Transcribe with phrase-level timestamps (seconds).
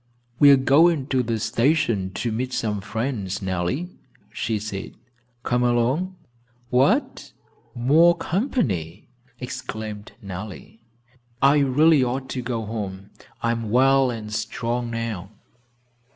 [0.39, 3.99] "We are going to the station to meet some friends, Nellie,"
[4.33, 4.95] she said.
[5.43, 6.15] "Come along?"
[6.71, 7.33] "What!
[7.75, 9.09] More company?"
[9.39, 10.81] exclaimed Nellie.
[11.39, 13.11] "I really ought to go home.
[13.43, 15.29] I am well and strong now."